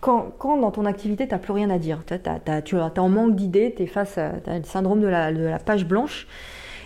quand, 0.00 0.32
dans 0.42 0.70
ton 0.70 0.86
activité 0.86 1.26
tu 1.26 1.34
n'as 1.34 1.38
plus 1.38 1.52
rien 1.52 1.70
à 1.70 1.78
dire, 1.78 2.02
tu 2.06 2.76
es 2.76 2.98
en 2.98 3.08
manque 3.08 3.34
d'idées, 3.34 3.74
tu 3.76 3.82
es 3.82 3.86
face 3.86 4.16
à 4.18 4.32
le 4.46 4.64
syndrome 4.64 5.00
de 5.00 5.08
la, 5.08 5.58
page 5.58 5.86
blanche, 5.86 6.26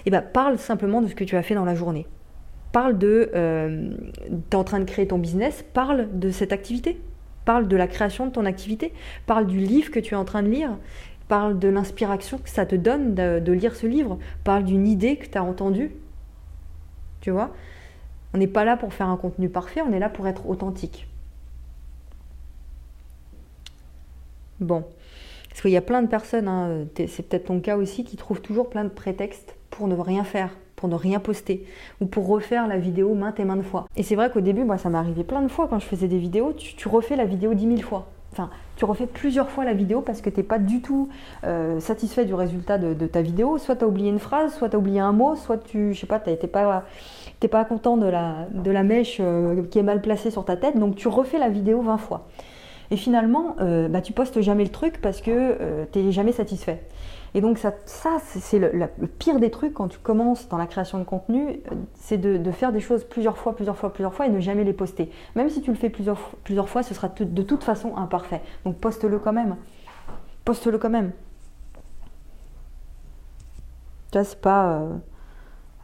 et 0.07 0.09
eh 0.09 0.11
ben, 0.11 0.23
parle 0.23 0.59
simplement 0.59 1.01
de 1.01 1.09
ce 1.09 1.15
que 1.15 1.25
tu 1.25 1.37
as 1.37 1.43
fait 1.43 1.55
dans 1.55 1.65
la 1.65 1.75
journée 1.75 2.07
parle 2.75 2.99
de, 2.99 3.31
euh, 3.37 3.89
tu 4.27 4.33
es 4.51 4.57
en 4.57 4.65
train 4.65 4.81
de 4.81 4.85
créer 4.85 5.07
ton 5.07 5.17
business, 5.17 5.65
parle 5.75 6.19
de 6.19 6.31
cette 6.31 6.53
activité, 6.53 7.01
parle 7.45 7.69
de 7.69 7.77
la 7.77 7.87
création 7.87 8.27
de 8.27 8.33
ton 8.33 8.45
activité, 8.47 8.93
parle 9.27 9.47
du 9.47 9.61
livre 9.61 9.93
que 9.93 10.01
tu 10.01 10.15
es 10.15 10.17
en 10.17 10.25
train 10.25 10.43
de 10.43 10.49
lire, 10.49 10.77
parle 11.29 11.61
de 11.61 11.69
l'inspiration 11.69 12.37
que 12.37 12.51
ça 12.51 12.67
te 12.67 12.75
donne 12.75 13.15
de, 13.15 13.53
lire 13.53 13.77
ce 13.77 13.87
livre, 13.87 14.19
parle 14.43 14.65
d'une 14.65 14.89
idée 14.89 15.17
que 15.19 15.27
tu 15.27 15.39
as 15.39 15.45
entendue. 15.45 15.93
Tu 17.21 17.31
vois? 17.31 17.55
On 18.35 18.39
n'est 18.39 18.49
pas 18.49 18.65
là 18.65 18.77
pour 18.77 18.93
faire 18.93 19.09
un 19.09 19.17
contenu 19.17 19.49
parfait, 19.49 19.81
on 19.81 19.93
est 19.93 20.01
là 20.01 20.09
pour 20.09 20.27
être 20.27 20.49
authentique. 20.49 21.07
Bon. 24.59 24.85
Parce 25.49 25.63
qu'il 25.63 25.71
y 25.71 25.77
a 25.77 25.81
plein 25.81 26.03
de 26.03 26.09
personnes, 26.09 26.49
hein, 26.49 26.87
c'est 26.97 27.29
peut-être 27.29 27.45
ton 27.45 27.61
cas 27.61 27.77
aussi, 27.77 28.03
qui 28.03 28.17
trouvent 28.17 28.43
toujours 28.43 28.69
plein 28.69 28.83
de 28.83 28.89
prétextes 28.89 29.55
pour 29.71 29.87
ne 29.87 29.95
rien 29.95 30.25
faire, 30.25 30.51
pour 30.85 30.91
ne 30.91 30.97
rien 30.97 31.19
poster 31.19 31.65
ou 32.03 32.05
pour 32.05 32.29
refaire 32.29 32.69
la 32.69 32.77
vidéo 32.77 33.15
maintes 33.15 33.41
et 33.41 33.45
maintes 33.45 33.65
fois. 33.65 33.87
Et 33.97 34.03
c'est 34.03 34.17
vrai 34.17 34.31
qu'au 34.31 34.43
début, 34.43 34.65
moi, 34.65 34.77
ça 34.77 34.91
m'est 34.91 34.99
arrivé 34.99 35.25
plein 35.25 35.41
de 35.41 35.49
fois 35.49 35.67
quand 35.67 35.79
je 35.79 35.87
faisais 35.87 36.09
des 36.09 36.19
vidéos, 36.19 36.53
tu, 36.53 36.89
refais 36.89 37.17
la 37.17 37.25
vidéo 37.25 37.55
dix 37.55 37.67
mille 37.67 37.83
fois. 37.83 38.05
Enfin, 38.33 38.51
tu 38.77 38.85
refais 38.85 39.07
plusieurs 39.07 39.49
fois 39.49 39.65
la 39.65 39.73
vidéo 39.73 40.03
parce 40.03 40.21
que 40.21 40.29
tu 40.29 40.37
n'es 40.37 40.43
pas 40.43 40.59
du 40.59 40.83
tout 40.83 41.09
euh, 41.45 41.81
satisfait 41.81 42.27
du 42.27 42.35
résultat 42.35 42.77
de, 42.77 43.07
ta 43.07 43.23
vidéo. 43.23 43.57
Soit 43.57 43.77
tu 43.77 43.85
as 43.85 43.89
oublié 43.89 44.11
une 44.11 44.19
phrase, 44.19 44.55
soit 44.55 44.69
tu 44.69 44.77
as 44.77 44.79
oublié 44.79 45.01
un 45.01 45.13
mot, 45.13 45.37
soit 45.37 45.57
tu, 45.57 45.95
je 45.95 46.01
sais 46.01 46.07
pas, 46.07 46.21
tu 46.21 46.29
n'es 46.29 46.37
pas, 46.37 46.85
pas 47.51 47.65
content 47.65 47.97
de 47.97 48.07
la, 48.07 48.83
mèche 48.83 49.17
euh, 49.21 49.63
qui 49.71 49.79
est 49.79 49.83
mal 49.83 50.03
placée 50.03 50.31
sur 50.31 50.45
ta 50.45 50.59
tête, 50.59 50.79
donc 50.79 50.97
tu 50.97 51.09
refais 51.09 51.39
la 51.39 51.49
vidéo 51.49 51.81
20 51.81 51.97
fois. 51.97 52.27
Et 52.91 52.99
finalement, 52.99 53.57
euh, 53.61 53.89
bah, 53.89 54.03
tu 54.03 54.13
postes 54.13 54.43
jamais 54.43 54.65
le 54.65 54.71
truc 54.71 55.01
parce 55.01 55.23
que 55.23 55.87
tu 55.93 56.01
n'es 56.01 56.13
jamais 56.13 56.33
satisfait. 56.33 56.83
Et 57.35 57.41
donc 57.41 57.59
ça, 57.59 57.73
c'est 58.21 58.59
le, 58.61 58.87
pire 59.19 59.41
des 59.41 59.51
trucs 59.51 59.75
quand 59.75 59.89
tu 59.89 59.99
commences 59.99 60.49
dans 60.49 60.57
la 60.57 60.67
création 60.67 60.99
de 60.99 61.05
contenu, 61.05 61.49
euh, 61.49 61.75
c'est 61.95 62.17
de, 62.17 62.51
faire 62.53 62.73
des 62.73 62.79
choses 62.79 63.03
plusieurs 63.03 63.37
fois, 63.37 63.57
plusieurs 63.57 63.77
fois, 63.77 63.93
plusieurs 63.93 64.15
fois 64.15 64.27
et 64.27 64.31
ne 64.31 64.39
jamais 64.39 64.63
les 64.63 64.73
poster. 64.73 65.11
Même 65.35 65.51
si 65.51 65.61
tu 65.61 65.71
le 65.71 65.77
fais 65.77 65.91
plusieurs, 65.91 66.19
plusieurs 66.45 66.69
fois, 66.69 66.85
ce 66.85 66.95
sera 66.95 67.09
de 67.09 67.43
toute 67.43 67.65
façon 67.65 67.97
imparfait. 67.97 68.41
Donc 68.65 68.77
poste-le 68.79 69.19
quand 69.19 69.33
même. 69.33 69.57
Poste-le 70.45 70.79
quand 70.79 70.91
même. 70.91 71.11
Tu 74.13 74.19
vois, 74.19 74.25
c'est 74.25 74.41
pas... 74.41 74.83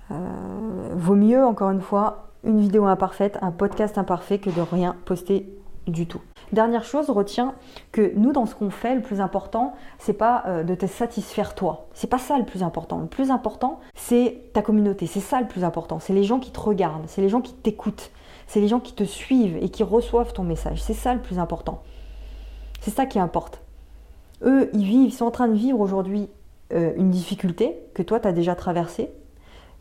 vaut 0.09 1.17
mieux, 1.17 1.45
encore 1.45 1.71
une 1.71 1.81
fois, 1.81 2.29
une 2.45 2.61
vidéo 2.61 2.85
imparfaite, 2.85 3.39
un 3.43 3.51
podcast 3.51 3.99
imparfait 3.99 4.39
que 4.39 4.51
de 4.51 4.61
rien 4.61 4.95
poster 5.05 5.53
du 5.87 6.07
tout. 6.07 6.21
Dernière 6.53 6.85
chose, 6.85 7.11
retiens 7.11 7.55
que 7.93 8.13
nous, 8.17 8.33
dans 8.33 8.47
ce 8.47 8.55
qu'on 8.55 8.71
fait, 8.71 8.95
le 8.95 9.03
plus 9.03 9.21
important, 9.21 9.75
c'est 9.99 10.15
pas 10.15 10.45
euh, 10.47 10.65
de 10.65 10.75
te 10.75 10.87
satisfaire 10.87 11.55
toi. 11.55 11.87
C'est 11.95 12.09
pas 12.09 12.19
ça 12.19 12.39
le 12.39 12.45
plus 12.45 12.63
important. 12.63 12.99
Le 12.99 13.07
plus 13.07 13.31
important, 13.31 13.81
c'est 13.95 14.51
ta 14.53 14.63
communauté. 14.63 15.07
C'est 15.07 15.21
ça 15.21 15.41
le 15.41 15.47
plus 15.47 15.65
important. 15.65 16.01
C'est 16.01 16.13
les 16.13 16.25
gens 16.25 16.41
qui 16.41 16.51
te 16.51 16.61
regardent, 16.61 17.05
c'est 17.07 17.21
les 17.21 17.29
gens 17.29 17.41
qui 17.41 17.55
t'écoutent, 17.55 18.11
c'est 18.47 18.61
les 18.61 18.69
gens 18.69 18.81
qui 18.81 18.95
te 18.95 19.05
suivent 19.05 19.57
et 19.61 19.69
qui 19.69 19.83
reçoivent 19.83 20.33
ton 20.33 20.43
message. 20.43 20.83
C'est 20.83 20.95
ça 20.95 21.15
le 21.15 21.21
plus 21.21 21.39
important. 21.39 21.83
C'est 22.81 22.91
ça 22.91 23.07
qui 23.07 23.19
importe. 23.19 23.61
Eux, 24.43 24.71
ils 24.73 24.85
vivent, 24.85 25.09
ils 25.09 25.13
sont 25.13 25.27
en 25.27 25.31
train 25.31 25.49
de 25.49 25.55
vivre 25.55 25.79
aujourd'hui 25.81 26.29
euh, 26.73 26.93
une 26.97 27.11
difficulté 27.11 27.77
que 27.95 28.03
toi, 28.03 28.19
tu 28.21 28.27
as 28.27 28.33
déjà 28.33 28.55
traversée. 28.55 29.11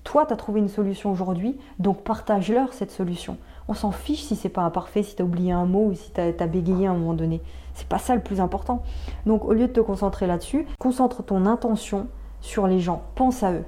Toi, 0.04 0.26
tu 0.26 0.34
as 0.34 0.38
trouvé 0.38 0.60
une 0.60 0.70
solution 0.70 1.12
aujourd'hui, 1.12 1.58
donc 1.80 2.04
partage-leur 2.04 2.74
cette 2.74 2.92
solution. 2.92 3.38
On 3.70 3.76
s'en 3.76 3.92
fiche 3.92 4.24
si 4.24 4.36
c'est 4.36 4.50
pas 4.50 4.64
imparfait, 4.64 5.04
si 5.04 5.16
tu 5.16 5.22
as 5.22 5.26
oublié 5.26 5.52
un 5.52 5.66
mot 5.66 5.86
ou 5.86 5.94
si 5.94 6.12
tu 6.12 6.20
as, 6.20 6.48
bégayé 6.48 6.88
à 6.88 6.92
un 6.92 6.96
moment 6.96 7.14
donné. 7.14 7.40
C'est 7.76 7.88
pas 7.88 8.00
ça 8.00 8.16
le 8.16 8.22
plus 8.22 8.42
important. 8.42 8.82
Donc 9.28 9.46
au 9.46 9.54
lieu 9.54 9.68
de 9.68 9.74
te 9.74 9.80
concentrer 9.80 10.26
là-dessus, 10.26 10.66
concentre 10.80 11.22
ton 11.22 11.46
intention 11.46 12.08
sur 12.42 12.66
les 12.66 12.80
gens. 12.80 13.04
Pense 13.14 13.44
à 13.44 13.54
eux. 13.54 13.66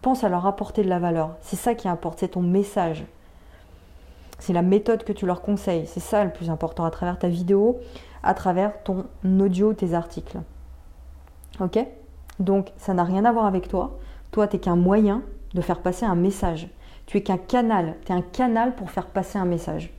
Pense 0.00 0.24
à 0.24 0.30
leur 0.30 0.46
apporter 0.46 0.82
de 0.82 0.88
la 0.88 0.98
valeur. 0.98 1.36
C'est 1.42 1.56
ça 1.56 1.74
qui 1.74 1.86
importe, 1.86 2.20
c'est 2.20 2.28
ton 2.28 2.40
message. 2.40 3.04
C'est 4.38 4.54
la 4.54 4.62
méthode 4.62 5.04
que 5.04 5.12
tu 5.12 5.26
leur 5.26 5.42
conseilles. 5.42 5.86
C'est 5.86 6.00
ça 6.00 6.24
le 6.24 6.30
plus 6.30 6.48
important 6.48 6.86
à 6.86 6.90
travers 6.90 7.18
ta 7.18 7.28
vidéo, 7.28 7.78
à 8.22 8.32
travers 8.32 8.82
ton 8.84 9.04
audio, 9.22 9.74
tes 9.74 9.92
articles. 9.92 10.38
Ok? 11.60 11.78
Donc 12.40 12.72
ça 12.78 12.94
n'a 12.94 13.04
rien 13.04 13.26
à 13.26 13.32
voir 13.32 13.44
avec 13.44 13.68
toi. 13.68 13.98
Toi, 14.30 14.48
tu 14.48 14.56
n'es 14.56 14.60
qu'un 14.60 14.76
moyen 14.76 15.20
de 15.52 15.60
faire 15.60 15.80
passer 15.80 16.06
un 16.06 16.14
message. 16.14 16.70
Tu 17.06 17.18
es 17.18 17.22
qu'un 17.22 17.38
canal. 17.38 17.96
Tu 18.04 18.12
es 18.12 18.14
un 18.14 18.22
canal 18.22 18.74
pour 18.74 18.90
faire 18.90 19.06
passer 19.06 19.38
un 19.38 19.44
message. 19.44 19.92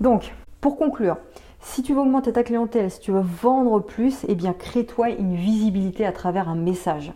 Donc, 0.00 0.34
pour 0.60 0.76
conclure, 0.76 1.16
si 1.60 1.82
tu 1.82 1.92
veux 1.92 2.00
augmenter 2.00 2.32
ta 2.32 2.42
clientèle, 2.42 2.90
si 2.90 3.00
tu 3.00 3.12
veux 3.12 3.20
vendre 3.20 3.80
plus, 3.80 4.24
eh 4.28 4.34
bien 4.34 4.52
crée-toi 4.52 5.10
une 5.10 5.36
visibilité 5.36 6.06
à 6.06 6.12
travers 6.12 6.48
un 6.48 6.56
message. 6.56 7.12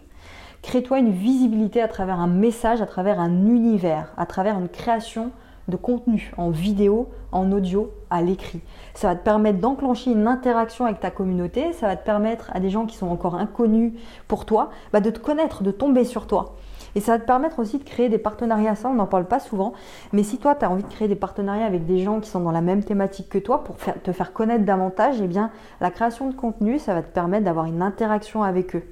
Crée-toi 0.63 0.99
une 0.99 1.11
visibilité 1.11 1.83
à 1.83 1.89
travers 1.89 2.21
un 2.21 2.27
message, 2.27 2.81
à 2.81 2.87
travers 2.87 3.21
un 3.21 3.47
univers, 3.47 4.13
à 4.17 4.27
travers 4.27 4.59
une 4.59 4.69
création 4.69 5.31
de 5.69 5.77
contenu 5.77 6.33
en 6.37 6.51
vidéo, 6.51 7.09
en 7.33 7.51
audio, 7.53 7.93
à 8.11 8.23
l'écrit. 8.23 8.61
Ça 8.95 9.09
va 9.09 9.17
te 9.17 9.25
permettre 9.25 9.59
d'enclencher 9.59 10.13
une 10.13 10.27
interaction 10.27 10.85
avec 10.85 11.01
ta 11.01 11.11
communauté, 11.11 11.73
ça 11.73 11.89
va 11.89 11.97
te 11.97 12.05
permettre 12.05 12.51
à 12.53 12.61
des 12.61 12.71
gens 12.71 12.87
qui 12.87 12.97
sont 12.97 13.09
encore 13.09 13.35
inconnus 13.35 13.93
pour 14.29 14.45
toi, 14.45 14.71
bah, 14.93 15.01
de 15.01 15.11
te 15.11 15.19
connaître, 15.19 15.63
de 15.63 15.71
tomber 15.71 16.05
sur 16.05 16.27
toi. 16.27 16.55
Et 16.95 17.01
ça 17.01 17.13
va 17.13 17.19
te 17.19 17.27
permettre 17.27 17.59
aussi 17.59 17.79
de 17.79 17.85
créer 17.85 18.09
des 18.09 18.19
partenariats, 18.19 18.77
ça 18.77 18.89
on 18.89 18.95
n'en 18.95 19.07
parle 19.07 19.25
pas 19.25 19.41
souvent, 19.41 19.73
mais 20.13 20.23
si 20.23 20.39
toi 20.39 20.55
tu 20.55 20.65
as 20.65 20.71
envie 20.71 20.85
de 20.85 20.89
créer 20.89 21.09
des 21.09 21.17
partenariats 21.17 21.67
avec 21.67 21.87
des 21.87 21.99
gens 21.99 22.21
qui 22.21 22.31
sont 22.31 22.41
dans 22.41 22.53
la 22.53 22.61
même 22.61 22.85
thématique 22.85 23.29
que 23.29 23.39
toi 23.39 23.65
pour 23.65 23.77
te 23.77 24.13
faire 24.13 24.33
connaître 24.33 24.65
davantage, 24.65 25.17
eh 25.21 25.27
bien 25.27 25.51
la 25.81 25.91
création 25.91 26.29
de 26.31 26.35
contenu, 26.35 26.79
ça 26.79 26.95
va 26.95 27.03
te 27.03 27.13
permettre 27.13 27.45
d'avoir 27.45 27.67
une 27.67 27.83
interaction 27.83 28.43
avec 28.45 28.77
eux. 28.77 28.85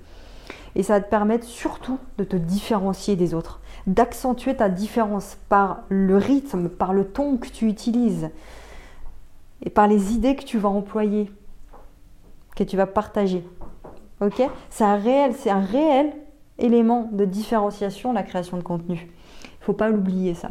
Et 0.75 0.83
ça 0.83 0.95
va 0.95 1.01
te 1.01 1.11
permettre 1.11 1.45
surtout 1.45 1.99
de 2.19 2.25
te 2.25 2.37
différencier 2.37 3.15
des 3.15 3.35
autres 3.35 3.61
d'accentuer 3.87 4.57
ta 4.57 4.69
différence 4.69 5.37
par 5.49 5.83
le 5.89 6.17
rythme, 6.17 6.69
par 6.69 6.93
le 6.93 7.05
ton 7.05 7.37
que 7.37 7.49
tu 7.49 7.67
utilises 7.67 8.31
et 9.63 9.71
par 9.71 9.87
les 9.87 10.13
idées 10.13 10.37
que 10.37 10.45
tu 10.45 10.59
vas 10.59 10.69
employer, 10.69 11.31
que 12.57 12.65
tu 12.65 12.77
vas 12.77 12.87
partager. 12.87 13.45
Ok? 14.21 14.43
C'est 14.71 14.85
un 14.85 14.97
réel, 14.97 15.35
c'est 15.37 15.51
élément 16.59 17.09
de 17.13 17.25
différenciation 17.25 18.13
la 18.13 18.23
création 18.23 18.57
de 18.57 18.63
contenu. 18.63 19.11
Il 19.45 19.65
faut 19.65 19.73
pas 19.73 19.89
l'oublier 19.89 20.35
ça. 20.35 20.51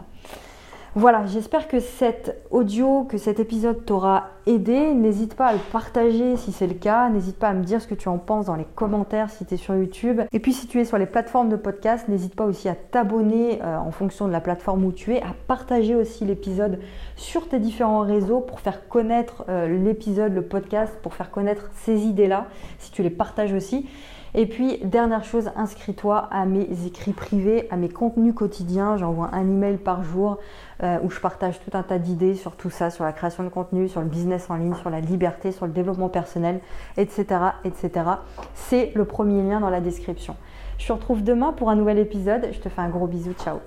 Voilà, 0.94 1.26
j'espère 1.26 1.70
que 1.70 1.80
cet 1.80 2.36
audio, 2.52 3.06
que 3.06 3.18
cet 3.18 3.40
épisode 3.40 3.86
t'aura 3.86 4.28
aidé. 4.46 4.94
N'hésite 4.94 5.36
pas 5.36 5.48
à 5.48 5.54
le 5.54 5.60
partager 5.72 6.38
si 6.38 6.52
c'est 6.52 6.68
le 6.68 6.74
cas. 6.74 7.10
N'hésite 7.10 7.38
pas 7.38 7.50
à 7.50 7.54
me 7.54 7.64
dire 7.64 7.82
ce 7.82 7.88
que 7.88 7.96
tu 7.96 8.10
en 8.10 8.18
penses 8.18 8.48
dans 8.48 8.56
les 8.56 8.68
commentaires 8.76 9.30
si 9.30 9.46
tu 9.46 9.54
es 9.54 9.58
sur 9.58 9.76
YouTube. 9.76 10.22
Et 10.32 10.40
puis 10.40 10.54
si 10.54 10.68
tu 10.68 10.80
es 10.80 10.86
sur 10.86 10.98
les 10.98 11.06
plateformes 11.06 11.50
de 11.50 11.56
podcast, 11.56 12.08
n'hésite 12.08 12.36
pas 12.36 12.46
aussi 12.46 12.70
à 12.70 12.76
t'abonner 12.76 13.62
euh, 13.62 13.78
en 13.78 13.92
fonction 13.92 14.28
de 14.28 14.32
la 14.32 14.42
plateforme 14.42 14.86
où 14.86 14.92
tu 14.92 15.14
es, 15.14 15.22
à 15.22 15.34
partager 15.48 15.96
aussi 15.96 16.26
l'épisode 16.26 16.80
sur 17.16 17.48
tes 17.48 17.60
différents 17.60 18.02
réseaux 18.02 18.40
pour 18.40 18.60
faire 18.60 18.88
connaître 18.88 19.46
euh, 19.50 19.68
l'épisode, 19.68 20.34
le 20.34 20.44
podcast, 20.44 20.94
pour 21.02 21.14
faire 21.14 21.32
connaître 21.32 21.70
ces 21.74 22.02
idées-là, 22.02 22.48
si 22.80 22.92
tu 22.92 23.04
les 23.04 23.10
partages 23.10 23.54
aussi. 23.54 23.88
Et 24.34 24.46
puis, 24.46 24.78
dernière 24.84 25.26
chose, 25.26 25.52
inscris-toi 25.58 26.30
à 26.32 26.46
mes 26.46 26.86
écrits 26.86 27.12
privés, 27.12 27.68
à 27.70 27.76
mes 27.76 27.90
contenus 27.90 28.34
quotidiens. 28.34 28.96
J'envoie 28.96 29.30
un 29.34 29.42
email 29.42 29.76
par 29.78 30.04
jour 30.04 30.38
euh, 30.84 31.00
où 31.04 31.10
je 31.10 31.20
partage 31.20 31.60
tout 31.60 31.78
un 31.78 31.84
tas 31.84 32.00
d'idées 32.00 32.36
sur 32.36 32.56
tout 32.56 32.70
ça, 32.70 32.90
sur 32.90 33.04
la 33.04 33.12
création 33.12 33.44
de 33.44 33.50
contenu, 33.50 33.90
sur 33.90 34.00
le 34.00 34.08
en 34.50 34.56
ligne, 34.56 34.76
sur 34.76 34.90
la 34.90 35.00
liberté, 35.00 35.52
sur 35.52 35.66
le 35.66 35.72
développement 35.72 36.10
personnel, 36.10 36.60
etc. 36.98 37.26
etc. 37.64 37.92
C'est 38.54 38.92
le 38.96 39.06
premier 39.06 39.42
lien 39.42 39.60
dans 39.60 39.70
la 39.70 39.82
description. 39.82 40.36
Je 40.78 40.88
te 40.88 40.94
retrouve 40.94 41.24
demain 41.24 41.54
pour 41.54 41.70
un 41.70 41.76
nouvel 41.76 42.00
épisode. 42.00 42.50
Je 42.52 42.60
te 42.60 42.70
fais 42.70 42.82
un 42.82 42.90
gros 42.90 43.08
bisou. 43.08 43.34
Ciao 43.34 43.60